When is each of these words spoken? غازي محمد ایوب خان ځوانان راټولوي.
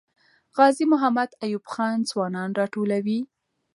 غازي 0.55 0.85
محمد 0.93 1.29
ایوب 1.43 1.63
خان 1.73 1.97
ځوانان 2.11 2.49
راټولوي. 2.59 3.19